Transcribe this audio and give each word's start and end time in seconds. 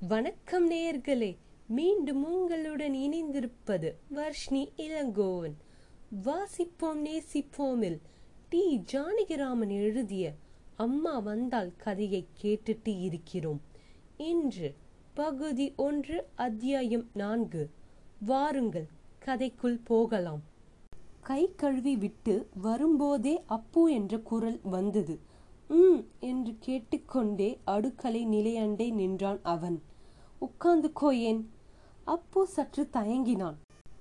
வணக்கம் 0.00 0.70
நேயர்களே 0.70 1.36
மீண்டும் 1.68 2.32
உங்களுடன் 2.32 2.92
இணைந்திருப்பது 2.92 3.92
வர்ஷ்ணி 4.08 4.72
இளங்கோவன். 4.76 5.52
வாசிப்போம் 6.24 7.04
நேசிப்போமில். 7.04 7.98
டி. 8.48 8.82
ஜானகிராமன் 8.92 9.68
எழுதிய 9.68 10.32
அம்மா 10.76 11.18
வந்தால் 11.18 11.72
கதையை 11.76 12.26
கேட்டுட்டு 12.42 13.00
இருக்கிறோம். 13.00 13.60
இன்று 14.16 14.74
பகுதி 15.14 15.72
ஒன்று 15.76 16.28
அத்தியாயம் 16.34 17.10
நான்கு. 17.14 17.70
வாருங்கள் 18.26 18.86
கதைக்குள் 19.24 19.80
போகலாம். 19.84 20.42
கை 21.20 21.52
கழுவி 21.56 21.96
விட்டு 21.96 22.48
வரும்போதே 22.54 23.42
அப்பு 23.46 23.92
என்ற 23.92 24.18
குரல் 24.18 24.60
வந்தது. 24.62 25.27
ம் 25.70 26.00
என்று 26.20 26.56
கேட்டுக்கொண்டே 26.60 27.58
அடுக்கலை 27.66 28.22
நிலையண்டை 28.26 28.92
நின்றான் 28.92 29.40
அவன். 29.42 29.82
உட்கார்ந்துக்கோ 30.40 31.12
ஏன்? 31.12 31.50
அப்போ 32.04 32.46
சற்று 32.46 32.88
தயங்கினான். 32.92 33.54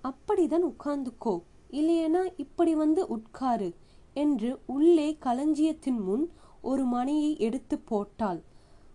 அப்படிதான் 0.04 0.66
உட்கார்ந்துக்கோ. 0.72 1.44
இல்லையனா 1.72 2.34
இப்படி 2.38 2.76
வந்து 2.76 3.08
உட்காரு 3.08 3.74
என்று 4.14 4.60
உள்ளே 4.66 5.18
களஞ்சியத்தின் 5.20 6.00
முன் 6.00 6.32
ஒரு 6.62 6.86
மணியை 6.86 7.38
எடுத்து 7.38 7.78
போட்டாள். 7.78 8.42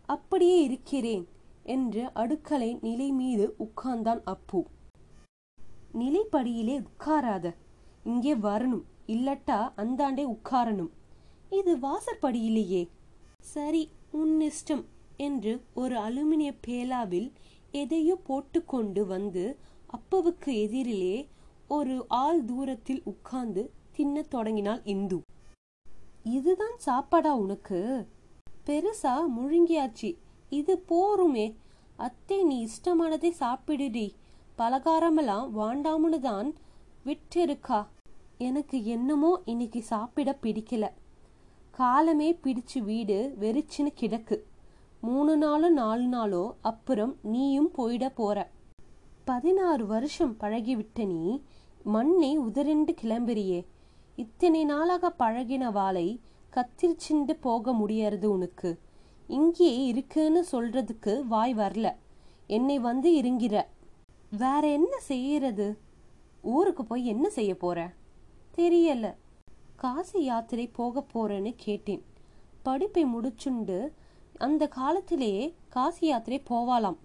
அப்படியே 0.06 0.62
இருக்கிறேன் 0.62 1.28
என்று 1.62 2.04
அடுக்கலை 2.14 2.78
நிலை 2.82 3.12
மீது 3.12 3.54
உட்கார்ந்தான் 3.58 4.20
அப்பு. 4.24 4.66
நிலைப்படியிலே 5.94 6.82
உட்காராத. 6.82 7.54
இங்கே 8.04 8.34
வரணும். 8.34 8.82
இல்லட்டா 9.06 9.72
அந்தாண்டே 9.76 10.24
உட்காரணும். 10.26 10.90
இது 11.52 11.72
வாசற்படியிலேயே. 11.76 12.88
சரி 13.40 13.88
உன் 14.10 14.34
இஷ்டம் 14.40 14.84
என்று 15.16 15.52
ஒரு 15.74 15.96
அலுமினிய 15.98 16.50
பேலாவில் 16.66 17.32
எதையோ 17.72 18.14
போட்டுக்கொண்டு 18.26 19.06
வந்து 19.06 19.58
அப்பவுக்கு 19.96 20.50
எதிரிலே 20.64 21.26
ஒரு 21.68 22.04
ஆள் 22.08 22.44
தூரத்தில் 22.44 23.02
உட்கார்ந்து 23.04 23.62
தின்னத் 23.96 24.28
தொடங்கினாள் 24.28 24.80
இந்து. 24.84 25.20
இதுதான் 26.22 26.76
சாப்பாடா 26.76 27.34
உனக்கு? 27.34 28.08
பெருசா 28.66 29.14
முழுங்கியாச்சு. 29.36 30.10
இது 30.50 30.84
போருமே. 30.88 31.46
அத்தை 31.96 32.44
நீ 32.44 32.58
இஷ்டமானதை 32.64 33.30
சாப்பிடுடி. 33.30 34.06
பலகாரமெல்லாம் 34.58 35.46
வாண்டாமுன்னு 35.58 36.18
தான் 36.18 36.54
விட்டிருக்கா 37.04 37.86
எனக்கு 38.38 38.84
என்னமோ 38.84 39.40
இன்னைக்கு 39.44 39.82
சாப்பிட 39.82 40.38
பிடிக்கல. 40.42 40.84
காலமே 41.72 42.32
பிடிச்சு 42.32 42.78
வீடு 42.78 43.36
வெறிச்சுன்னு 43.40 43.92
கிடக்கு. 44.00 44.38
மூணு 45.00 45.36
நாளோ 45.36 45.68
நாலு 45.68 46.02
நாளோ 46.02 46.56
அப்புறம் 46.60 47.16
நீயும் 47.22 47.70
போயிட 47.76 48.08
போற. 48.14 48.50
பதினாறு 49.24 49.86
வருஷம் 49.86 50.36
பழகிவிட்ட 50.40 51.06
நீ 51.06 51.42
மண்ணை 51.84 52.38
உதறிண்டு 52.38 52.94
கிளம்புறியே. 53.02 53.64
இத்தனை 54.16 54.64
நாளாக 54.64 55.14
பழகின 55.18 55.72
வாளை 55.72 56.20
கத்திரிச்சுண்டு 56.52 57.32
போக 57.40 57.72
முடியறது 57.72 58.24
உனக்கு. 58.24 58.78
இங்கேயே 59.26 59.84
இருக்குன்னு 59.84 60.44
சொல்றதுக்கு 60.52 61.22
வாய் 61.26 61.54
வரல. 61.54 61.94
என்னை 62.46 62.78
வந்து 62.78 63.12
இருங்கிற. 63.12 63.62
வேற 64.38 64.68
என்ன 64.68 64.98
செய்யறது? 64.98 65.78
ஊருக்கு 66.42 66.84
போய் 66.84 67.06
என்ன 67.06 67.28
செய்ய 67.28 67.56
போற? 67.56 67.92
தெரியல. 68.56 69.14
காசி 69.82 70.24
யாத்திரை 70.24 70.66
போக 70.66 71.04
போறேன்னு 71.12 71.52
கேட்டேன். 71.56 72.02
படிப்பை 72.62 73.04
முடிச்சுண்டு 73.04 73.88
அந்த 74.38 74.68
காலத்திலேயே 74.68 75.54
காசி 75.68 76.06
யாத்திரை 76.06 76.42
போவாளாம். 76.50 76.96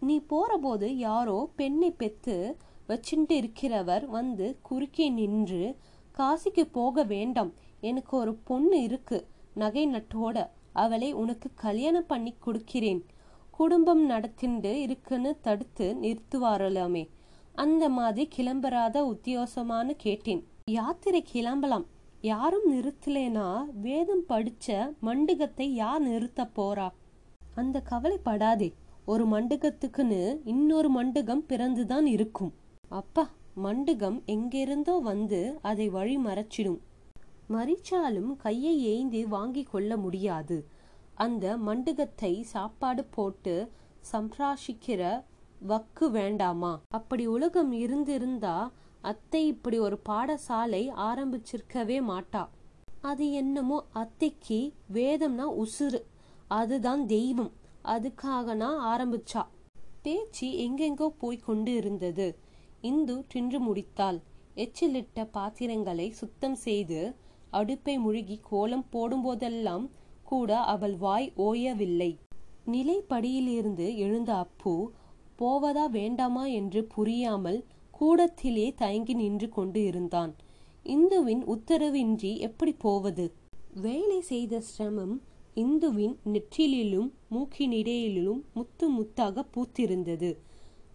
நீ 0.00 0.22
போறபோது 0.30 0.84
யாரோ 0.84 1.50
பெண்ணை 1.56 1.90
பெத்து 1.90 2.56
வச்சுட்டு 2.88 3.34
இருக்கிறவர் 3.34 4.04
வந்து 4.06 4.58
குறுக்கே 4.62 5.08
நின்று 5.08 5.76
காசிக்கு 6.18 6.64
போக 6.72 7.02
வேண்டாம். 7.02 7.52
எனக்கு 7.80 8.16
ஒரு 8.16 8.34
பொண்ணு 8.34 8.82
இருக்கு 8.82 9.28
நகை 9.54 9.86
நட்டோட 9.86 10.48
அவளை 10.72 11.12
உனக்கு 11.12 11.50
கல்யாணம் 11.54 12.06
பண்ணி 12.06 12.34
கொடுக்கிறேன். 12.38 13.06
குடும்பம் 13.50 14.10
நடத்திண்டு 14.10 14.72
இருக்குன்னு 14.72 15.38
தடுத்து 15.40 15.96
நிறுத்துவாரலாமே. 16.02 17.08
அந்த 17.54 17.88
மாதிரி 17.88 18.28
கிளம்புறாத 18.36 18.96
உத்தியோசமானு 19.14 19.90
கேட்டேன். 19.96 20.46
யாத்திரை 20.70 21.22
கிளம்பலாம். 21.22 21.91
யாரும் 22.22 22.66
நிறுத்தலேனா 22.72 23.64
வேதம் 23.74 24.22
படிச்ச 24.28 24.94
மண்டுகத்தை 25.02 25.62
யார் 25.62 26.00
நிறுத்த 26.00 26.50
போறா? 26.56 26.92
அந்த 27.54 27.80
கவலைப்படாதே. 27.80 28.74
ஒரு 29.04 29.24
மண்டுகத்துக்குன்னு 29.26 30.40
இன்னொரு 30.44 30.90
மண்டுகம் 30.92 31.42
பிறந்துதான் 31.48 32.06
இருக்கும். 32.06 32.52
அப்பா 32.88 33.30
மண்டுகம் 33.64 34.24
எங்கிருந்தோ 34.24 34.94
வந்து 34.98 35.58
அதை 35.62 35.88
வழி 35.88 36.16
மறைச்சிடும். 36.18 36.78
மறிச்சாலும் 37.50 38.36
கையை 38.36 38.74
ஏந்தி 38.84 39.24
வாங்கி 39.24 39.62
கொள்ள 39.62 39.96
முடியாது. 39.96 40.66
அந்த 41.14 41.56
மண்டுகத்தை 41.56 42.40
சாப்பாடு 42.42 43.04
போட்டு 43.04 43.70
சம்ராஷிக்கிற 44.12 45.24
வக்கு 45.68 46.10
வேண்டாமா? 46.10 46.80
அப்படி 46.88 47.26
உலகம் 47.26 47.72
இருந்திருந்தா 47.72 48.56
அத்தை 49.02 49.46
இப்படி 49.46 49.78
ஒரு 49.78 49.96
பாடசாலை 50.08 50.82
ஆரம்பிச்சிருக்கவே 51.08 51.98
மாட்டா. 52.10 52.48
அது 53.00 53.32
என்னமோ 53.32 53.78
அத்தைக்கு 53.92 54.72
வேதம்னா 54.92 55.46
உசுறு. 55.62 56.00
அதுதான் 56.48 57.06
தெய்வம். 57.06 57.52
அதுக்காகனா 57.84 58.68
ஆரம்பிச்சா. 58.92 59.42
பேச்சு 60.02 60.48
எங்கெங்கோ 60.66 61.08
போய் 61.18 61.36
கொண்டு 61.36 61.74
இருந்தது. 61.74 62.38
இந்து 62.80 63.24
தின்று 63.28 63.58
முடித்தாள். 63.60 64.20
எச்சிலிட்ட 64.56 65.28
பாத்திரங்களை 65.30 66.10
சுத்தம் 66.10 66.54
செய்து 66.54 67.14
அடுப்பை 67.50 67.98
முழுகி 67.98 68.38
கோலம் 68.42 68.86
போடும்போதெல்லாம் 68.92 69.86
கூட 70.22 70.60
அவள் 70.74 70.96
வாய் 70.96 71.32
ஓயவில்லை. 71.36 72.10
நிலைப்படியிலிருந்து 72.66 73.86
எழுந்த 73.96 74.34
அப்பு 74.34 74.74
போவதா 75.36 75.86
வேண்டாமா? 75.86 76.44
என்று 76.46 76.84
புரியாமல் 76.84 77.64
கூடத்திலே 77.92 78.72
தயங்கி 78.72 79.14
நின்று 79.14 79.48
கொண்டு 79.48 79.84
இருந்தான். 79.84 80.34
இந்துவின் 80.82 81.44
உத்தரவின்றி 81.44 82.38
எப்படி 82.38 82.72
போவது? 82.72 83.32
வேலை 83.80 84.20
செய்த 84.20 84.60
சிரமம் 84.60 85.22
இந்துவின் 85.54 86.18
நெற்றிலிலும் 86.24 87.10
மூக்கினிடையிலும் 87.30 88.40
முத்து 88.54 88.90
முத்தாக 88.90 89.44
பூத்திருந்தது. 89.54 90.36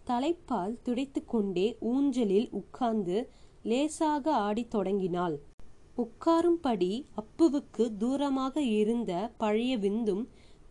தலைப்பால் 0.04 0.78
துடைத்து 0.82 1.24
கொண்டே 1.24 1.76
ஊஞ்சலில் 1.80 2.48
உட்கார்ந்து 2.50 3.28
லேசாக 3.62 4.34
ஆடித் 4.34 4.70
தொடங்கினாள். 4.70 5.38
உட்காரும்படி 5.96 7.04
அப்புவுக்கு 7.16 7.90
தூரமாக 7.98 8.56
இருந்த 8.56 9.32
பழைய 9.38 9.78
விந்தும் 9.78 10.24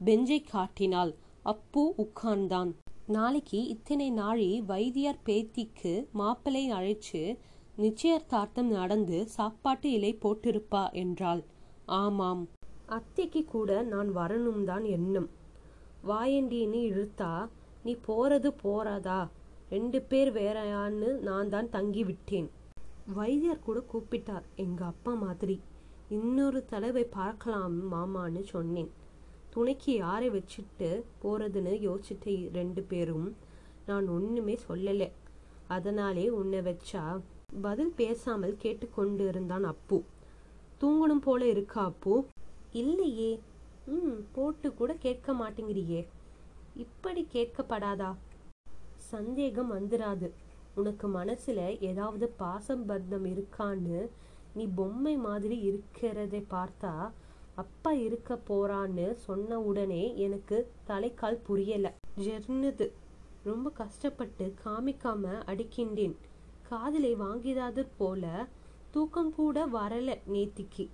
பெஞ்சை 0.05 0.43
காட்டினாள். 0.43 1.15
அப்பு 1.43 1.95
உட்கார்ந்தான். 1.97 2.71
நாளைக்கு 3.09 3.67
இத்தனை 3.67 4.11
நாழி 4.11 4.63
வைத்தியார் 4.67 5.19
பேத்திக்கு 5.25 6.07
மாப்பிளை 6.13 6.63
அழைச்சு 6.71 7.37
நிச்சயதார்த்தம் 7.75 8.67
நடந்து 8.67 9.27
சாப்பாட்டு 9.27 9.91
இலை 9.91 10.17
போட்டிருப்பா 10.21 10.91
என்றாள். 10.91 11.43
ஆமாம். 11.85 12.47
அத்தைக்கு 12.85 13.45
கூட 13.45 13.81
நான் 13.81 14.15
வரணும் 14.15 14.63
தான் 14.63 14.83
எண்ணம். 14.83 15.29
வாயண்டின்னு 16.07 16.81
இழுத்தா 16.89 17.49
நீ 17.83 17.97
போறது 18.07 18.51
போறாதா? 18.63 19.27
ரெண்டு 19.69 20.01
பேர் 20.01 20.33
வேறையான்னு 20.33 21.19
நான் 21.19 21.49
தான் 21.49 21.69
தங்கி 21.69 22.03
விட்டேன். 22.03 22.51
வைத்தியர் 23.13 23.59
கூட 23.59 23.83
கூப்பிட்டார். 23.93 24.45
எங்க 24.55 24.85
அப்பா 24.85 25.13
மாதிரி. 25.13 25.59
இன்னொரு 26.09 26.65
தடவை 26.65 27.03
பார்க்கலாம் 27.03 27.93
மாமான்னு 27.93 28.43
சொன்னேன். 28.43 28.91
துணைக்கு 29.57 29.95
யாரை 29.95 30.29
வச்சுட்டு 30.29 31.03
போறதுன்னு 31.23 31.73
யோசிச்சுட்டு 31.87 32.51
ரெண்டு 32.53 32.81
பேரும். 32.81 33.35
நான் 33.85 34.07
ஒண்ணுமே 34.07 34.59
சொல்லலை. 34.67 35.11
அதனாலே 35.67 36.29
உன்னை 36.29 36.59
வச்சா 36.59 37.21
பதில் 37.61 37.93
பேசாமல் 37.95 38.57
கேட்டுக்கொண்டு 38.57 39.27
இருந்தான் 39.27 39.63
அப்பு. 39.63 40.03
தூங்கணும் 40.81 41.21
போல 41.21 41.47
இருக்கா 41.47 41.83
அப்பு? 41.83 42.25
இல்லையே. 42.71 43.39
ம் 43.85 44.25
போட்டு 44.31 44.73
கூட 44.73 44.93
கேட்க 44.93 45.33
மாட்டேங்கிறியே. 45.33 46.07
இப்படி 46.75 47.27
கேட்கப்படாதா? 47.33 48.15
சந்தேகம் 48.95 49.73
வந்துராது. 49.73 50.31
உனக்கு 50.75 51.07
மனசுல 51.07 51.79
ஏதாவது 51.79 52.29
பாசம் 52.29 52.89
பந்தம் 52.89 53.27
இருக்கான்னு 53.27 54.09
நீ 54.53 54.67
பொம்மை 54.75 55.15
மாதிரி 55.15 55.59
இருக்கிறதை 55.59 56.45
பார்த்தா 56.49 57.11
அப்பா 57.57 57.91
இருக்க 57.91 58.39
போறான்னு 58.49 59.11
சொன்ன 59.11 59.59
உடனே 59.59 60.15
எனக்கு 60.15 60.57
தலைக்கால் 60.87 61.43
புரியல. 61.43 61.87
ஜெர்னுது. 62.17 62.85
ரொம்ப 63.43 63.69
கஷ்டப்பட்டு 63.69 64.53
காமிக்காம 64.65 65.23
அடிக்கின்றேன். 65.45 66.15
காதலை 66.61 67.15
வாங்கிடாது 67.15 67.87
போல 67.97 68.47
தூக்கம் 68.91 69.33
கூட 69.33 69.65
வரல 69.67 70.17
நேத்திக்கு. 70.33 70.85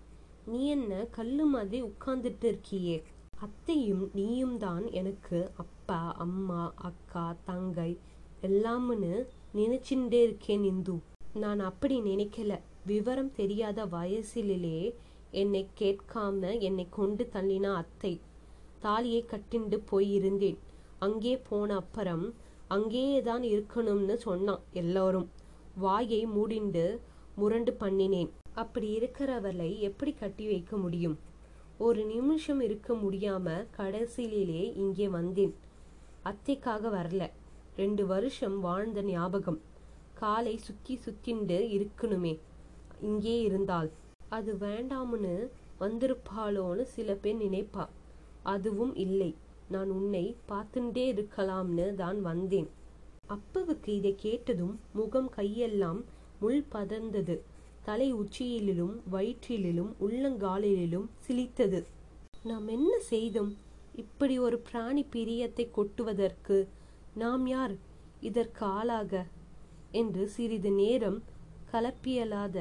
நீ 0.45 0.67
என்ன 0.67 1.07
கல்லு 1.11 1.45
மாதிரி 1.45 1.83
உட்கார்ந்துட்டு 1.83 2.47
இருக்கியே. 2.51 2.97
அத்தையும் 3.39 4.09
நீயும் 4.13 4.57
தான் 4.57 4.85
எனக்கு 4.91 5.51
அப்பா 5.55 6.01
அம்மா 6.17 6.73
அக்கா 6.75 7.35
தங்கை 7.43 7.91
எல்லாம்னு 8.41 9.13
நினைச்சுட்டே 9.55 10.21
இருக்கேன் 10.21 10.63
இந்து. 10.63 10.95
நான் 11.33 11.59
அப்படி 11.59 12.01
நினைக்கல. 12.01 12.59
விவரம் 12.85 13.31
தெரியாத 13.31 13.85
வயசிலே 13.85 14.79
என்னை 15.41 15.61
கேட்காம 15.79 16.59
என்னை 16.59 16.85
கொண்டு 16.89 17.23
தள்ளினா 17.33 17.71
அத்தை. 17.73 18.13
தாலியை 18.79 19.21
கட்டிண்டு 19.25 19.77
போய் 19.85 20.09
இருந்தேன். 20.13 20.57
அங்கே 20.99 21.33
போன 21.49 21.75
அப்புறம் 21.75 22.25
அங்கேயே 22.67 23.21
தான் 23.21 23.41
இருக்கணும்னு 23.41 24.13
சொன்னான் 24.13 24.63
எல்லாரும். 24.71 25.27
வாயை 25.75 26.21
மூடிண்டு 26.27 26.85
முரண்டு 27.35 27.71
பண்ணினேன். 27.79 28.29
அப்படி 28.53 28.87
இருக்கிறவளை 28.97 29.69
எப்படி 29.79 30.11
கட்டி 30.13 30.45
வைக்க 30.45 30.77
முடியும்? 30.77 31.17
ஒரு 31.77 32.05
நிமிஷம் 32.05 32.59
இருக்க 32.59 32.93
முடியாம 32.93 33.47
கடைசியிலே 33.77 34.63
இங்கே 34.75 35.07
வந்தேன். 35.07 35.53
அத்தைக்காக 36.23 36.91
வரல. 36.97 37.23
ரெண்டு 37.75 38.05
வருஷம் 38.05 38.59
வாழ்ந்த 38.59 39.01
ஞாபகம். 39.01 39.59
காலை 40.13 40.55
சுத்தி 40.57 40.99
சுத்திண்டு 41.05 41.57
இருக்கணுமே. 41.77 42.33
இங்கே 43.01 43.41
இருந்தால். 43.41 43.91
அது 44.35 44.51
வேண்டாம்னு 44.53 45.35
வந்திருப்பாளோன்னு 45.79 46.83
சில 46.95 47.09
பேர் 47.13 47.41
நினைப்பா. 47.41 47.85
அதுவும் 48.43 48.93
இல்லை. 48.95 49.31
நான் 49.67 49.89
உன்னை 49.89 50.25
பார்த்துட்டே 50.47 51.05
இருக்கலாம்னு 51.13 51.87
தான் 51.93 52.19
வந்தேன். 52.21 52.69
அப்பவுக்கு 53.29 53.89
இதை 53.99 54.13
கேட்டதும் 54.17 54.75
முகம் 54.93 55.29
கையெல்லாம் 55.37 56.01
முள் 56.39 56.63
பதர்ந்தது 56.71 57.35
தலை 57.83 58.07
உச்சியிலும் 58.13 58.95
வயிற்றிலும் 59.11 59.91
உள்ளங்காலிலும் 59.99 61.07
சிலித்தது. 61.25 61.79
நாம் 62.43 62.67
என்ன 62.67 62.91
செய்தோம்? 62.99 63.51
இப்படி 63.95 64.35
ஒரு 64.39 64.57
பிராணி 64.59 65.03
பிரியத்தை 65.15 65.65
கொட்டுவதற்கு 65.71 66.57
நாம் 67.15 67.45
யார்? 67.47 67.75
இதற்கு 68.21 68.65
ஆளாக? 68.77 69.23
என்று 69.91 70.23
சிறிது 70.27 70.71
நேரம் 70.71 71.19
கலப்பியலாத 71.71 72.57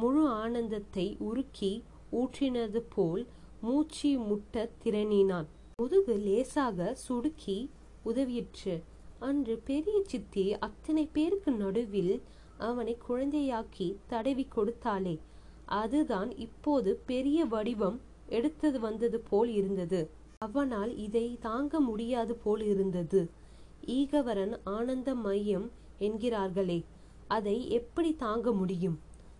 முழு 0.00 0.22
ஆனந்தத்தை 0.28 1.06
உருக்கி 1.28 1.72
ஊற்றினது 2.20 2.80
போல் 2.94 3.22
மூச்சு 3.60 4.10
முட்ட 4.18 4.64
திரணினான். 4.84 5.46
முதுகு 5.76 6.14
லேசாக 6.18 6.96
சுடுக்கி 7.08 7.58
உதவியிற்று. 8.04 8.74
அன்று 9.18 9.54
பெரிய 9.64 10.02
சித்தி 10.06 10.44
அத்தனை 10.58 11.04
பேருக்கு 11.12 11.52
நடுவில் 11.52 12.14
அவனை 12.58 12.94
குழந்தையாக்கி 13.08 13.88
தடவி 14.06 14.44
கொடுத்தாளே. 14.56 15.14
அதுதான் 15.80 16.30
இப்போது 16.36 16.90
பெரிய 17.06 17.44
வடிவம் 17.44 17.98
எடுத்தது 18.26 18.80
வந்தது 18.80 19.20
போல் 19.20 19.52
இருந்தது. 19.52 20.00
அவனால் 20.38 20.92
இதை 20.96 21.26
தாங்க 21.40 21.80
முடியாது 21.80 22.34
போல் 22.34 22.62
இருந்தது. 22.64 23.22
ஈகவரன் 23.86 24.54
ஆனந்த 24.64 25.10
மையம் 25.14 25.66
என்கிறார்களே 25.98 26.78
அதை 27.28 27.56
எப்படி 27.70 28.10
தாங்க 28.14 28.52
முடியும்? 28.52 28.98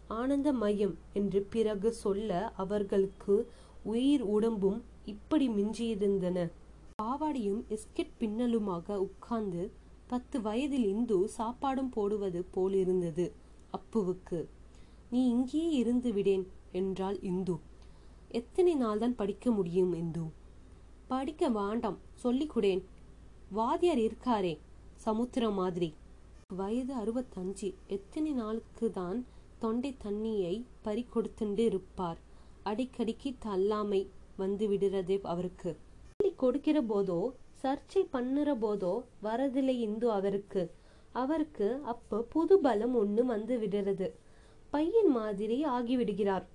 ஆனந்த 0.08 0.52
மையம் 0.52 0.94
என்று 1.12 1.42
பிறகு 1.42 1.92
சொல்ல 1.92 2.52
அவர்களுக்கு 2.56 3.50
உயிர் 3.82 4.22
உடம்பும் 4.22 4.82
இப்படி 5.04 5.48
மிஞ்சியிருந்தன. 5.48 6.50
பாவாடியும் 7.02 7.62
எஸ்கெட் 7.68 8.12
பின்னலுமாக 8.20 8.96
உட்கார்ந்து 8.96 9.70
பத்து 10.06 10.40
வயதில் 10.40 10.86
இந்து 10.86 11.30
சாப்பாடும் 11.38 11.90
போடுவது 11.90 12.44
போலிருந்தது 12.50 13.32
அப்புவுக்கு. 13.72 14.46
நீ 15.10 15.28
இங்கேயே 15.28 15.70
இருந்து 15.70 16.12
விடேன் 16.12 16.46
என்றாள் 16.72 17.20
இந்து. 17.20 17.58
எத்தனை 18.28 18.76
நாள்தான் 18.76 19.16
படிக்க 19.16 19.50
முடியும் 19.50 19.92
இந்து? 19.92 20.22
படிக்க 21.06 21.48
வேண்டாம் 21.48 21.98
சொல்லிக் 22.14 22.56
கொடேன் 22.56 22.82
வாத்தியார் 23.50 23.98
இருக்காரே 23.98 24.58
சமுத்திரம் 24.94 25.54
மாதிரி. 25.54 25.94
வயது 26.48 26.94
அறுபத்தஞ்சு 26.94 27.74
எத்தனை 27.86 28.32
நாளுக்கு 28.32 28.90
தான் 28.90 29.24
தொண்டை 29.64 29.90
தண்ணியை 30.04 30.54
பறிகொடுத்துண்டு 30.84 31.62
இருப்பார் 31.70 32.18
அடிக்கடிக்கு 32.70 33.30
தள்ளாமை 33.44 34.00
வந்து 34.36 34.64
விடுறது 34.68 35.14
அவருக்கு. 35.32 35.70
கொடுக்கிற 36.36 36.78
போதோ 36.82 37.18
சர்ச்சை 37.62 38.02
பண்ணுற 38.12 38.52
போதோ 38.64 38.94
வரதில்லை 39.22 39.76
இந்து 39.86 40.06
அவருக்கு. 40.10 40.62
அவருக்கு 41.12 41.68
அப்போ 41.92 42.18
புது 42.34 42.58
பலம் 42.58 42.94
ஒண்ணு 43.02 43.22
வந்து 43.24 43.56
விடுறது 43.58 44.08
பையன் 44.72 45.10
மாதிரி 45.18 45.58
ஆகிவிடுகிறார். 45.76 46.46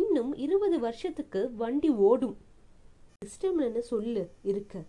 இன்னும் 0.00 0.32
இருபது 0.44 0.78
வருஷத்துக்கு 0.78 1.42
வண்டி 1.56 1.90
ஓடும். 2.08 2.36
இஷ்டம்னு 3.26 3.82
சொல்லு 3.92 4.24
இருக்க. 4.52 4.84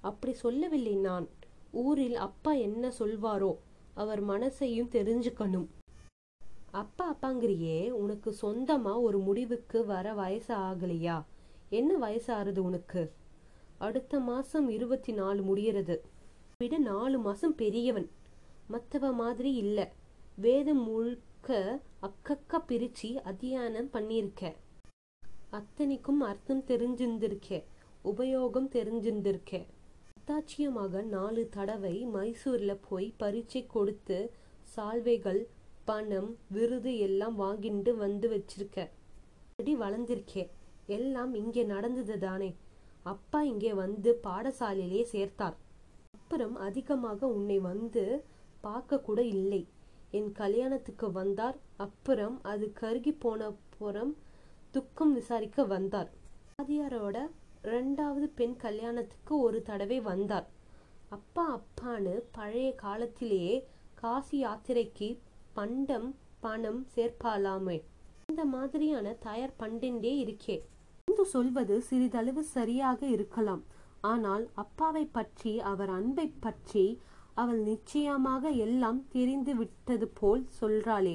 அப்படி 0.00 0.34
சொல்லவில்லை 0.44 0.96
நான். 1.08 1.28
ஊரில் 1.84 2.18
அப்பா 2.28 2.52
என்ன 2.68 2.92
சொல்வாரோ 2.98 3.52
அவர் 4.02 4.22
மனசையும் 4.28 4.92
தெரிஞ்சுக்கணும். 4.98 5.68
அப்பா 6.74 7.14
அப்பாங்கிறியே 7.14 7.90
உனக்கு 7.90 8.36
சொந்தமா 8.42 9.00
ஒரு 9.00 9.18
முடிவுக்கு 9.18 9.84
வர 9.84 10.14
வயசு 10.14 10.54
ஆகலையா? 10.56 11.24
என்ன 11.70 11.96
வயசு 11.96 12.34
ஆறுது 12.34 12.58
உனக்கு? 12.58 13.12
அடுத்த 13.78 14.20
மாசம் 14.20 14.68
இருபத்தி 14.68 15.12
நாலு 15.12 15.42
முடியறது. 15.42 15.98
விட 16.58 16.78
நாலு 16.78 17.18
மாசம் 17.18 17.54
பெரியவன். 17.54 18.10
மற்றவ 18.70 19.12
மாதிரி 19.12 19.54
இல்ல. 19.54 19.92
வேதம் 20.36 20.82
முழுக்க 20.82 21.80
அக்கக்கா 22.02 22.60
பிரிச்சு 22.68 23.16
அத்தியானம் 23.24 23.90
பண்ணியிருக்க. 23.92 24.54
அத்தனைக்கும் 25.50 26.20
அர்த்தம் 26.20 26.64
தெரிஞ்சிருந்திருக்க. 26.66 27.64
உபயோகம் 28.04 28.68
தெரிஞ்சிருந்திருக்க. 28.72 29.66
அத்தாட்சியமாக 30.12 31.02
நாலு 31.02 31.48
தடவை 31.50 32.06
மைசூர்ல 32.06 32.78
போய் 32.88 33.14
பரீட்சை 33.16 33.66
கொடுத்து 33.66 34.32
சால்வைகள் 34.62 35.46
பணம் 35.84 36.30
விருது 36.48 36.98
எல்லாம் 36.98 37.36
வாங்கிட்டு 37.40 37.92
வந்து 37.96 38.28
வச்சிருக்க. 38.34 38.88
அடி 39.56 39.76
வளர்ந்திருக்கே. 39.76 40.44
எல்லாம் 40.86 41.34
இங்கே 41.34 41.62
நடந்தது 41.64 42.18
தானே. 42.18 42.56
அப்பா 43.02 43.42
இங்கே 43.42 43.72
வந்து 43.74 44.20
பாடசாலையிலே 44.22 45.02
சேர்த்தார். 45.12 45.56
அப்புறம் 46.10 46.56
அதிகமாக 46.56 47.26
உன்னை 47.26 47.58
வந்து 47.58 48.24
பார்க்க 48.60 49.00
கூட 49.00 49.22
இல்லை. 49.22 49.62
என் 50.10 50.32
கல்யாணத்துக்கு 50.32 51.12
வந்தார். 51.12 51.56
அப்புறம் 51.76 52.36
அது 52.42 52.72
கருகி 52.80 53.12
போன 53.18 53.50
புறம் 53.78 54.16
துக்கம் 54.70 55.12
விசாரிக்க 55.12 55.64
வந்தார். 55.64 56.10
வாதியாரோட 56.54 57.18
ரெண்டாவது 57.64 58.26
பெண் 58.34 58.56
கல்யாணத்துக்கு 58.56 59.38
ஒரு 59.38 59.62
தடவை 59.62 60.00
வந்தார். 60.00 60.48
அப்பா 61.08 61.44
அப்பான்னு 61.58 62.14
பழைய 62.32 62.74
காலத்திலேயே 62.74 63.54
காசி 63.94 64.44
யாத்திரைக்கு 64.44 65.08
பண்டம் 65.54 66.08
பணம் 66.40 66.80
சேர்ப்பாலாமே 66.94 67.78
இந்த 68.28 68.44
மாதிரியான 68.44 69.06
தயார் 69.26 69.58
பண்டின்றே 69.58 70.12
இருக்கே. 70.22 70.56
இந்து 71.08 71.24
சொல்வது 71.24 71.74
சிறிதளவு 71.82 72.42
சரியாக 72.44 73.00
இருக்கலாம். 73.06 73.62
ஆனால் 74.00 74.44
அப்பாவை 74.54 75.04
பற்றி 75.06 75.52
அவர் 75.60 75.90
அன்பை 75.90 76.26
பற்றி 76.40 76.84
அவள் 77.34 77.60
நிச்சயமாக 77.62 78.50
எல்லாம் 78.64 79.00
தெரிந்து 79.08 79.52
விட்டது 79.56 80.08
போல் 80.20 80.44
சொல்றாளே. 80.60 81.14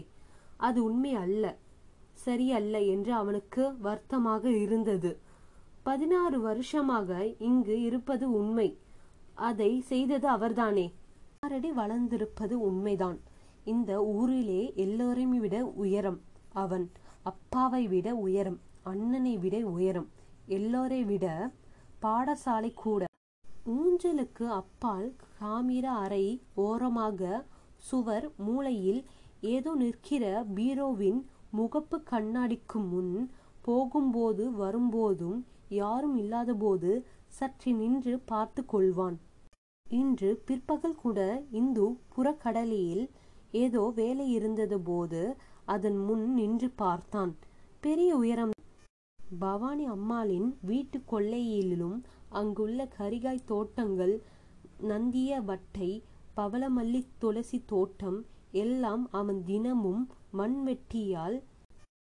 அது 0.58 0.80
உண்மை 0.84 1.14
அல்ல 1.14 1.58
சரியல்ல 2.26 2.80
என்று 2.94 3.12
அவனுக்கு 3.14 3.64
வருத்தமாக 3.80 4.52
இருந்தது. 4.64 5.12
பதினாறு 5.84 6.40
வருஷமாக 6.42 7.10
இங்கு 7.40 7.76
இருப்பது 7.82 8.26
உண்மை. 8.32 8.70
அதை 9.50 9.72
செய்தது 9.92 10.28
அவர்தானே. 10.28 10.88
ஆரடி 11.46 11.72
வளர்ந்திருப்பது 11.82 12.56
உண்மைதான். 12.70 13.20
இந்த 13.72 13.92
ஊரிலே 14.18 14.62
எல்லோரையும் 14.84 15.40
விட 15.40 15.58
உயரம் 15.84 16.20
அவன் 16.62 16.86
அப்பாவை 17.24 17.84
விட 17.94 18.08
உயரம் 18.26 18.60
அண்ணனை 18.84 19.34
விட 19.44 19.56
உயரம் 19.76 20.08
எல்லோரை 20.58 21.02
விட 21.06 21.26
பாடசாலை 22.04 22.72
கூட. 22.84 23.02
ஊஞ்சலுக்கு 23.76 24.46
அப்பால் 24.60 25.08
காமிர 25.40 25.86
அறை 26.04 26.26
ஓரமாக 26.66 27.22
சுவர் 27.88 28.28
மூலையில் 28.46 29.02
ஏதோ 29.54 29.72
நிற்கிற 29.76 30.24
பீரோவின் 30.56 31.20
முகப்பு 31.58 31.98
கண்ணாடிக்கு 32.12 32.80
முன் 32.92 33.14
போகும்போது 33.62 34.44
வரும்போதும் 34.62 35.40
யாரும் 35.82 36.16
இல்லாதபோது 36.16 36.92
சற்று 37.38 37.72
நின்று 37.74 38.14
பார்த்து 38.32 38.62
கொள்வான். 38.74 39.18
இன்று 39.86 40.30
பிற்பகல் 40.48 41.00
கூட 41.04 41.20
இந்து 41.60 41.86
புறக்கடலில் 42.14 43.04
ஏதோ 43.52 43.92
வேலை 43.96 44.32
இருந்தது 44.32 44.80
போது 44.80 45.36
அதன் 45.66 45.98
முன் 45.98 46.34
நின்று 46.34 46.70
பார்த்தான். 46.70 47.36
பெரிய 47.80 48.16
உயரம். 48.16 48.50
பவானி 49.40 49.86
அம்மாளின் 49.86 50.58
வீட்டு 50.62 51.02
கொல்லையிலும் 51.12 52.04
அங்குள்ள 52.30 52.90
கரிகாய் 53.00 53.44
தோட்டங்கள் 53.46 54.22
நந்திய 54.82 55.44
வட்டை 55.44 56.04
பவளமல்லி 56.38 57.06
துளசி 57.18 57.64
தோட்டம் 57.66 58.26
எல்லாம் 58.52 59.10
அவன் 59.12 59.44
தினமும் 59.46 60.08
மண்வெட்டியால் 60.38 61.44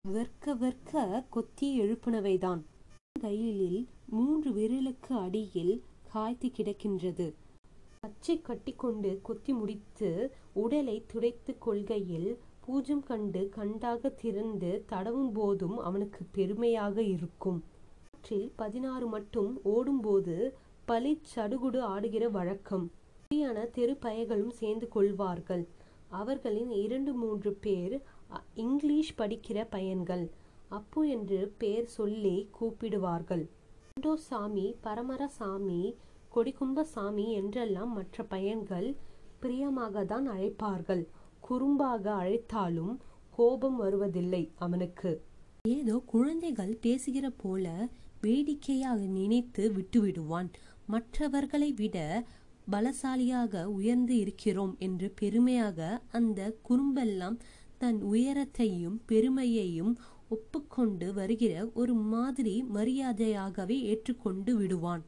வெற்க 0.01 0.55
வெற்க 0.55 1.23
கொத்தி 1.29 1.79
எழுப்பினவைதான். 1.79 2.61
கையிலில் 3.19 3.87
மூன்று 4.05 4.51
விரலுக்கு 4.51 5.11
அடியில் 5.11 5.83
காய்த்து 6.11 6.47
கிடக்கின்றது. 6.47 7.33
பச்சை 8.07 8.35
கட்டிக்கொண்டு 8.41 9.09
கொத்தி 9.27 9.51
முடித்து 9.53 10.09
உடலை 10.63 10.97
துடைத்து 11.11 11.51
கொள்கையில் 11.65 12.29
பூஜம் 12.65 13.01
கண்டு 13.09 13.41
கண்டாக 13.55 14.09
திறந்து 14.21 14.69
தடவும் 14.91 15.31
போதும் 15.37 15.77
அவனுக்கு 15.87 16.21
பெருமையாக 16.37 16.95
இருக்கும். 17.13 17.59
அவற்றில் 18.05 18.47
பதினாறு 18.61 19.07
மட்டும் 19.07 19.51
ஓடும்போது 19.73 20.35
பலி 20.89 21.13
சடுகுடு 21.33 21.79
ஆடுகிற 21.93 22.25
வழக்கம். 22.37 22.85
சரியான 23.25 23.65
தெரு 23.77 23.95
பயகளும் 24.05 24.55
சேர்ந்து 24.61 24.89
கொள்வார்கள். 24.95 25.63
அவர்களின் 26.21 26.71
இரண்டு 26.85 27.13
மூன்று 27.13 27.53
பேர் 27.65 27.95
இங்கிலீஷ் 28.65 29.13
படிக்கிற 29.21 29.59
பையன்கள். 29.69 30.25
அப்பு 30.79 31.03
என்று 31.15 31.41
பெயர் 31.57 31.89
சொல்லி 31.99 32.37
கூப்பிடுவார்கள். 32.57 33.45
சாமி 34.29 34.67
பரமரசாமி 34.85 35.81
கொடிக்கும்பசாமி 36.37 37.27
என்றெல்லாம் 37.41 37.93
மற்ற 37.93 38.23
பையன்கள் 38.23 38.89
பிரியமாக 39.39 40.03
தான் 40.05 40.27
அழைப்பார்கள். 40.29 41.03
குறும்பாக 41.47 42.05
அழைத்தாலும் 42.21 42.93
கோபம் 43.37 43.75
வருவதில்லை 43.75 44.51
அவனுக்கு. 44.55 45.11
ஏதோ 45.61 45.95
குழந்தைகள் 46.05 46.73
பேசுகிற 46.81 47.29
போல 47.29 47.89
வேடிக்கையாக 48.21 48.99
நினைத்து 49.17 49.63
விட்டுவிடுவான். 49.77 50.49
மற்றவர்களை 50.85 51.73
விட 51.73 52.25
பலசாலியாக 52.71 53.63
உயர்ந்து 53.63 54.17
இருக்கிறோம் 54.17 54.75
என்று 54.79 55.11
பெருமையாக 55.11 56.01
அந்த 56.11 56.39
குறும்பெல்லாம் 56.69 57.37
தன் 57.77 57.99
உயரத்தையும் 58.03 58.97
பெருமையையும் 59.07 59.93
ஒப்புக்கொண்டு 60.29 61.13
வருகிற 61.13 61.53
ஒரு 61.73 61.93
மாதிரி 61.93 62.55
மரியாதையாகவே 62.73 63.77
ஏற்றுக்கொண்டு 63.91 64.55
விடுவான். 64.55 65.03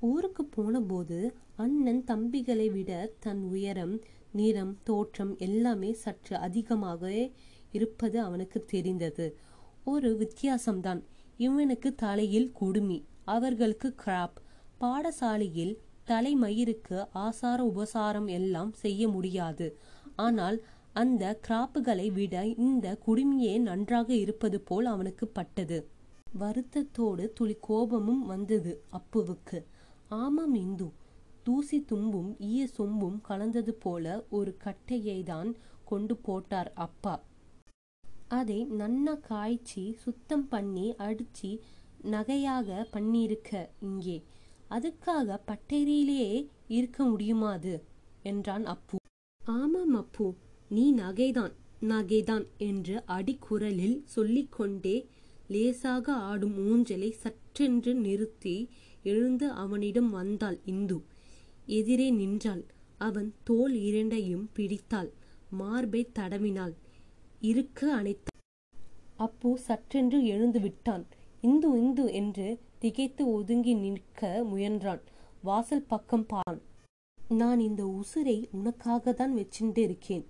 ஊருக்கு 0.00 0.44
போனபோது 0.44 1.32
அண்ணன் 1.56 2.04
தம்பிகளை 2.06 2.70
விட 2.70 3.10
தன் 3.20 3.42
உயரம் 3.42 4.00
நிறம் 4.32 4.78
தோற்றம் 4.82 5.38
எல்லாமே 5.38 5.92
சற்று 5.92 6.36
அதிகமாகவே 6.36 7.32
இருப்பது 7.72 8.20
அவனுக்கு 8.20 8.64
தெரிந்தது. 8.64 9.36
ஒரு 9.84 10.10
வித்தியாசம்தான். 10.16 11.02
இவனுக்கு 11.36 11.94
தலையில் 11.94 12.52
குடுமி. 12.52 13.04
அவர்களுக்கு 13.24 13.94
கிராப். 14.06 14.36
பாடசாலையில் 14.80 15.76
தலைமயிருக்கு 16.06 17.06
ஆசார 17.12 17.64
உபசாரம் 17.64 18.26
எல்லாம் 18.26 18.72
செய்ய 18.72 19.08
முடியாது. 19.08 19.76
ஆனால் 20.16 20.64
அந்த 20.92 21.38
கிராப்புகளை 21.48 22.12
விட 22.12 22.46
இந்த 22.46 22.98
குடுமியே 23.06 23.58
நன்றாக 23.58 24.14
இருப்பது 24.14 24.60
போல் 24.60 24.84
அவனுக்கு 24.84 25.28
பட்டது. 25.28 25.88
வருத்தத்தோடு 26.38 27.32
துளி 27.34 27.56
கோபமும் 27.60 28.26
வந்தது 28.26 28.82
அப்புவுக்கு. 28.92 29.64
ஆமாம் 30.10 30.54
இந்து. 30.54 30.92
தூசி 31.44 31.84
தும்பும் 31.90 32.36
ஈய 32.38 32.68
சொம்பும் 32.78 33.20
கலந்தது 33.20 33.74
போல 33.74 34.26
ஒரு 34.30 34.56
கட்டையை 34.56 35.22
தான் 35.22 35.56
கொண்டு 35.84 36.16
போட்டார் 36.16 36.72
அப்பா. 36.72 37.24
அதை 38.28 38.66
நன்னா 38.66 39.20
காய்ச்சி 39.20 39.92
சுத்தம் 39.92 40.48
பண்ணி 40.48 40.94
அடிச்சு 40.98 41.60
நகையாக 42.02 42.86
பண்ணியிருக்க 42.92 43.68
இங்கே. 43.80 44.24
அதுக்காக 44.70 45.38
பட்டேரியிலேயே 45.46 46.48
இருக்க 46.68 47.04
முடியுமாது 47.04 47.84
என்றான் 48.22 48.64
அப்பு. 48.64 48.96
ஆமாம் 49.40 49.94
அப்பு 49.94 50.34
நீ 50.68 50.94
நகைதான் 50.94 51.54
நகைதான் 51.80 52.46
என்று 52.56 53.02
அடிக்குரலில் 53.06 54.02
சொல்லிக்கொண்டே 54.04 55.08
லேசாக 55.48 56.12
ஆடும் 56.12 56.56
ஊஞ்சலை 56.68 57.10
சற்றென்று 57.22 57.94
நிறுத்தி 57.94 58.56
எழுந்து 59.02 59.50
அவனிடம் 59.52 60.10
வந்தாள் 60.10 60.58
இந்து. 60.64 61.02
எதிரே 61.66 62.10
நின்றாள். 62.10 62.64
அவன் 62.98 63.34
தோல் 63.44 63.74
இரண்டையும் 63.74 64.50
பிடித்தாள். 64.54 65.12
மார்பை 65.50 66.10
தடவினாள். 66.18 66.74
இருக்க 67.40 67.80
அணைத்தாள் 67.96 68.36
அப்பு 69.16 69.58
சற்றென்று 69.68 70.22
எழுந்து 70.22 70.60
விட்டான். 70.60 71.06
இந்து 71.40 71.68
இந்து 71.78 72.12
என்று 72.12 72.58
திகைத்து 72.78 73.32
ஒதுங்கி 73.32 73.74
நிற்க 73.74 74.44
முயன்றான். 74.50 75.00
வாசல் 75.42 75.86
பக்கம் 75.86 76.26
பான் 76.26 76.60
நான் 77.18 77.60
இந்த 77.60 77.84
உசுரை 77.84 78.48
உனக்காக 78.50 79.12
தான் 79.12 79.34
வச்சுட்டு 79.36 79.78
இருக்கேன் 79.78 80.24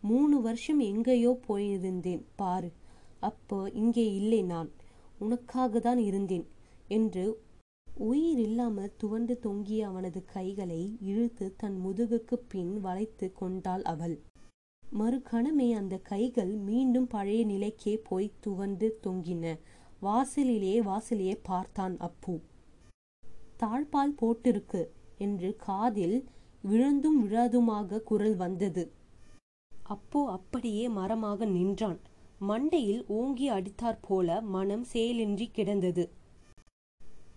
மூணு 0.00 0.40
வருஷம் 0.40 0.78
எங்கேயோ 0.78 1.38
போயிருந்தேன் 1.46 2.24
பாரு. 2.36 2.72
அப்போ 3.20 3.70
இங்கே 3.72 4.14
இல்லை 4.14 4.42
நான். 4.42 4.70
உனக்காக 5.18 5.80
தான் 5.80 5.98
இருந்தேன் 5.98 6.46
என்று 6.88 7.43
உயிர் 7.96 8.38
இல்லாமல் 8.38 8.92
துவண்டு 8.96 9.38
தொங்கிய 9.38 9.86
அவனது 9.86 10.24
கைகளை 10.24 10.96
இழுத்து 11.00 11.54
தன் 11.56 11.80
முதுகுக்கு 11.84 12.34
பின் 12.48 12.80
வளைத்து 12.80 13.32
கொண்டாள் 13.32 13.82
அவள். 13.82 14.22
மறுகணமே 14.98 15.72
அந்த 15.72 15.98
கைகள் 15.98 16.50
மீண்டும் 16.50 17.06
பழைய 17.06 17.46
நிலைக்கே 17.46 18.00
போய் 18.04 18.32
துவண்டு 18.40 18.98
தொங்கின. 19.06 19.58
வாசலிலே 20.00 20.80
வாசலிலே 20.82 21.38
பார்த்தான் 21.42 21.96
அப்பு. 21.98 22.40
தாழ்பால் 23.58 24.16
போட்டிருக்கு 24.22 24.88
என்று 25.18 25.56
காதில் 25.56 26.24
விழுந்தும் 26.64 27.18
விழாதுமாக 27.22 28.02
குரல் 28.02 28.36
வந்தது. 28.36 28.92
அப்போ 29.86 30.30
அப்படியே 30.30 30.88
மரமாக 30.88 31.44
நின்றான். 31.44 32.00
மண்டையில் 32.40 33.04
ஓங்கி 33.06 33.50
அடித்தாற் 33.50 34.02
போல 34.02 34.40
மனம் 34.40 34.84
செயலின்றி 34.92 35.48
கிடந்தது. 35.52 36.10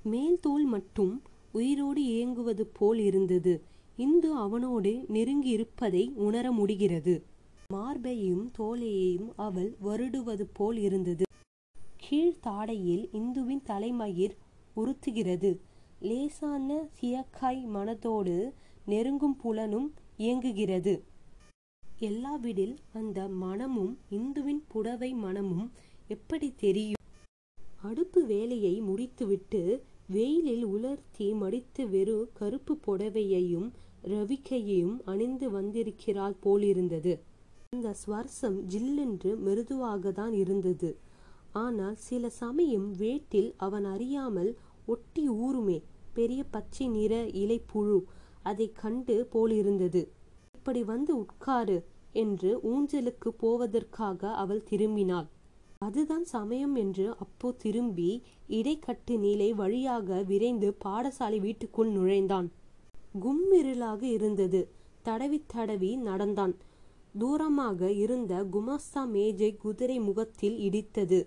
மேல் 0.07 0.39
தோல் 0.39 0.65
மட்டும் 0.65 1.13
உயிரோடு 1.51 2.01
இயங்குவது 2.03 2.63
போல் 2.67 2.99
இருந்தது. 2.99 3.53
இந்து 3.97 4.29
அவனோடு 4.33 4.91
நெருங்கி 5.07 5.49
இருப்பதை 5.49 6.03
உணர 6.15 6.51
முடிகிறது. 6.51 7.15
மார்பையும் 7.73 8.43
தோலையையும் 8.57 9.29
அவள் 9.35 9.75
வருடுவது 9.83 10.45
போல் 10.53 10.77
இருந்தது. 10.77 11.25
கீழ்த்தாடையில் 12.03 13.05
இந்துவின் 13.11 13.63
தலைமயிர் 13.63 14.35
உறுத்துகிறது. 14.75 15.51
லேசான 16.01 16.89
சியக்காய் 16.97 17.63
மனத்தோடு 17.67 18.35
நெருங்கும் 18.85 19.37
புலனும் 19.43 19.87
இயங்குகிறது. 20.17 20.93
எல்லாவிடில் 21.99 22.75
அந்த 22.93 23.27
மனமும் 23.27 23.93
இந்துவின் 24.09 24.63
புடவை 24.67 25.11
மனமும் 25.13 25.71
எப்படி 26.07 26.53
தெரியும்? 26.57 26.95
அடுப்பு 27.81 28.25
வேலையை 28.25 28.79
முடித்துவிட்டு 28.79 29.61
வெயிலில் 30.09 30.65
உலர்த்தி 30.65 31.25
மடித்து 31.33 31.89
வெறு 31.89 32.17
கருப்பு 32.33 32.73
புடவையையும் 32.85 33.65
ரவிக்கையையும் 34.03 34.93
அணிந்து 35.05 35.47
வந்திருக்கிறாள் 35.51 36.35
போலிருந்தது. 36.39 37.13
இந்த 37.69 37.89
ஸ்வர்சம் 38.01 38.57
ஜில்லென்று 38.67 39.31
மிருதுவாக 39.37 40.11
தான் 40.11 40.33
இருந்தது. 40.33 40.89
ஆனால் 41.53 41.97
சில 41.99 42.29
சமயம் 42.39 42.87
வேட்டில் 42.93 43.51
அவன் 43.57 43.85
அறியாமல் 43.85 44.51
ஒட்டி 44.85 45.25
ஊருமே 45.29 45.77
பெரிய 46.13 46.41
பச்சை 46.51 46.87
நிற 46.87 47.13
இலை 47.33 47.59
புழு 47.71 47.99
அதை 48.43 48.67
கண்டு 48.73 49.17
போலிருந்தது. 49.33 50.03
இப்படி 50.55 50.83
வந்து 50.83 51.13
உட்காரு 51.17 51.77
என்று 52.13 52.51
ஊஞ்சலுக்கு 52.71 53.31
போவதற்காக 53.43 54.31
அவள் 54.35 54.67
திரும்பினாள். 54.69 55.27
அதுதான் 55.79 56.23
சமயம் 56.23 56.75
என்று 56.75 57.05
அப்போ 57.17 57.51
திரும்பி 57.51 58.23
இடைக்கட்டு 58.49 59.17
நீலை 59.17 59.53
வழியாக 59.53 60.21
விரைந்து 60.21 60.77
பாடசாலை 60.85 61.39
வீட்டுக்குள் 61.39 61.89
நுழைந்தான். 61.89 62.47
கும்மிருளாக 63.21 64.01
இருந்தது. 64.01 64.61
தடவி 65.01 65.43
தடவி 65.47 65.95
நடந்தான். 65.95 66.55
தூரமாக 67.19 67.89
இருந்த 67.89 68.43
குமாஸ்தா 68.43 69.03
மேஜை 69.07 69.55
குதிரை 69.55 69.99
முகத்தில் 69.99 70.57
இடித்தது. 70.57 71.19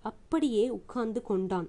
அப்படியே 0.00 0.68
உட்கார்ந்து 0.68 1.22
கொண்டான். 1.22 1.68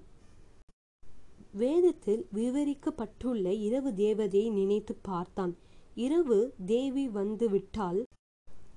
வேதத்தில் 1.51 2.23
விவரிக்கப்பட்டுள்ள 2.33 3.45
இரவு 3.59 3.91
தேவதையை 3.91 4.51
நினைத்து 4.51 4.95
பார்த்தான். 5.01 5.53
இரவு 5.95 6.53
தேவி 6.65 7.07
வந்து 7.09 7.49
விட்டால் 7.49 8.03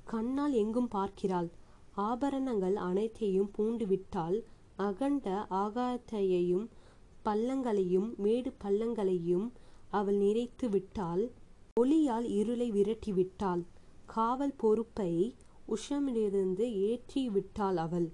கண்ணால் 0.05 0.52
எங்கும் 0.52 0.88
பார்க்கிறாள். 0.88 1.49
ஆபரணங்கள் 1.99 2.75
அனைத்தையும் 2.75 3.50
பூண்டு 3.52 3.87
விட்டால் 3.87 4.45
அகண்ட 4.76 5.47
ஆகாயத்தையும் 5.50 6.67
பள்ளங்களையும் 7.25 8.17
மேடு 8.17 8.52
பள்ளங்களையும் 8.64 9.47
அவள் 9.88 10.17
நிறைத்து 10.17 10.69
விட்டால் 10.69 11.25
ஒளியால் 11.81 12.28
இருளை 12.31 12.71
விரட்டி 12.71 13.12
விட்டாள் 13.12 13.62
காவல் 14.07 14.55
பொறுப்பை 14.57 15.12
உஷமிலிருந்து 15.69 16.64
ஏற்றி 16.88 17.28
விட்டாள் 17.28 17.76
அவள். 17.76 18.07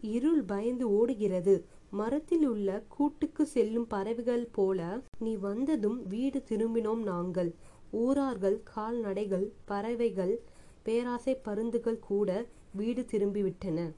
இருள் 0.00 0.42
பயந்து 0.42 0.90
ஓடுகிறது. 0.90 1.54
மரத்தில் 1.90 2.46
உள்ள 2.46 2.84
கூட்டுக்கு 2.88 3.46
செல்லும் 3.46 3.86
பறவைகள் 3.86 4.48
போல 4.52 5.00
நீ 5.18 5.36
வந்ததும் 5.36 6.06
வீடு 6.06 6.42
திரும்பினோம் 6.48 7.02
நாங்கள். 7.02 7.50
ஊரார்கள் 7.90 8.62
கால்நடைகள் 8.74 9.52
பறவைகள் 9.64 10.34
பேராசை 10.82 11.34
பருந்துகள் 11.34 11.98
கூட 11.98 12.30
வீடு 12.72 13.02
திரும்பிவிட்டன. 13.02 13.92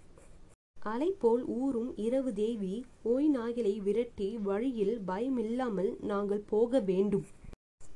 அலைபோல் 0.84 1.44
ஊரும் 1.46 1.96
இரவு 1.96 2.32
தேவி 2.32 2.84
ஓய் 3.02 3.28
நாய்களை 3.28 3.82
விரட்டி 3.82 4.38
வழியில் 4.38 5.00
பயமில்லாமல் 5.06 5.90
நாங்கள் 6.00 6.42
போக 6.46 6.80
வேண்டும். 6.80 7.26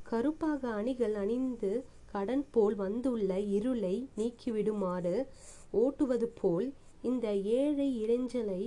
கருப்பாக 0.02 0.68
அணிகள் 0.68 1.14
அணிந்து 1.14 1.84
கடன் 2.12 2.44
போல் 2.50 2.74
வந்துள்ள 2.74 3.38
இருளை 3.40 4.08
நீக்கிவிடுமாறு 4.16 5.26
ஓட்டுவது 5.70 6.28
போல் 6.40 6.72
இந்த 7.02 7.34
ஏழை 7.34 7.88
இளைஞலை 8.04 8.62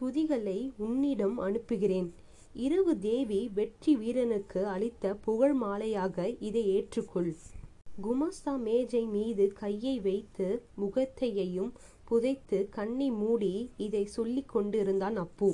துதிகளை 0.00 0.70
உன்னிடம் 0.76 1.38
அனுப்புகிறேன். 1.38 2.14
இரவு 2.52 2.98
தேவி 2.98 3.50
வெற்றி 3.54 3.96
வீரனுக்கு 3.96 4.66
அளித்த 4.66 5.14
புகழ் 5.14 5.56
மாலையாக 5.62 6.36
இதை 6.40 6.62
ஏற்றுக்கொள். 6.76 7.32
குமாஸ்தா 8.04 8.52
மேஜை 8.58 9.06
மீது 9.06 9.52
கையை 9.52 10.00
வைத்து 10.00 10.46
முகத்தையையும் 10.80 11.70
புதைத்து 12.04 12.68
கண்ணை 12.68 13.10
மூடி 13.10 13.70
இதை 13.76 14.04
சொல்லிக் 14.06 14.48
கொண்டிருந்தான் 14.48 15.16
அப்பு. 15.16 15.48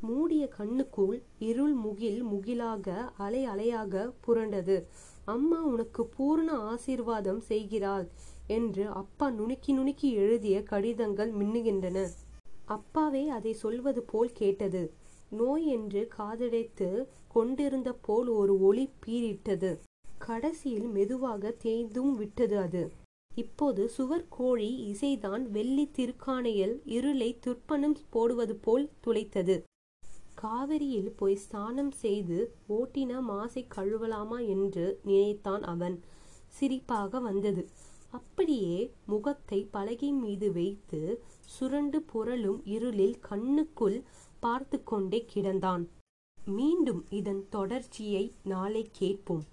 மூடிய 0.00 0.48
கண்ணுக்குள் 0.58 1.22
இருள் 1.38 1.72
முகில் 1.72 2.24
முகிலாக 2.24 2.96
அலை 3.16 3.46
அலையாக 3.46 4.12
புரண்டது. 4.26 4.84
அம்மா 5.24 5.60
உனக்கு 5.62 6.08
பூர்ண 6.16 6.48
ஆசீர்வாதம் 6.72 7.40
செய்கிறாள் 7.40 8.08
என்று 8.46 8.86
அப்பா 8.88 9.30
நுணுக்கி 9.30 9.72
நுணுக்கி 9.72 10.10
எழுதிய 10.14 10.62
கடிதங்கள் 10.62 11.32
மின்னுகின்றன. 11.32 12.06
அப்பாவே 12.66 13.28
அதை 13.28 13.52
சொல்வது 13.52 14.02
போல் 14.02 14.32
கேட்டது. 14.32 14.82
நோய் 15.30 15.66
என்று 15.66 16.08
காதடைத்து 16.18 17.06
கொண்டிருந்த 17.28 17.92
போல் 17.92 18.28
ஒரு 18.28 18.60
ஒளி 18.60 18.90
பீரிட்டது 19.06 19.70
கடைசியில் 20.28 20.88
மெதுவாக 20.88 21.54
தேய்ந்தும் 21.64 22.14
விட்டது 22.14 22.56
அது. 22.58 22.82
இப்போது 23.36 23.82
சுவர் 23.88 24.24
கோழி 24.28 24.70
இசைதான் 24.90 25.44
வெள்ளி 25.56 25.84
திருக்கானையில் 25.96 26.74
இருளை 26.96 27.30
துர்ப்பணம் 27.46 27.96
போடுவது 28.10 28.54
போல் 28.56 28.86
துளைத்தது. 29.06 29.56
காவிரியில் 30.42 31.10
போய் 31.16 31.36
ஸ்நானம் 31.44 31.92
செய்து 32.02 32.38
ஓட்டின 32.68 33.12
மாசை 33.28 33.62
கழுவலாமா 33.76 34.38
என்று 34.54 34.86
நினைத்தான் 35.04 35.64
அவன். 35.74 35.96
சிரிப்பாக 36.58 37.20
வந்தது. 37.22 37.62
அப்படியே 38.10 38.76
முகத்தை 39.06 39.60
பலகை 39.70 40.10
மீது 40.22 40.48
வைத்து 40.52 41.00
சுரண்டு 41.54 41.98
புரளும் 42.12 42.60
இருளில் 42.76 43.16
கண்ணுக்குள் 43.30 43.98
பார்த்து 44.40 44.78
கொண்டே 44.84 45.20
கிடந்தான். 45.34 45.84
மீண்டும் 46.38 47.02
இதன் 47.10 47.42
தொடர்ச்சியை 47.50 48.24
நாளை 48.44 48.84
கேட்போம். 48.92 49.44